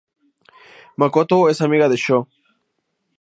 [0.97, 2.21] Makoto es amiga de Sho.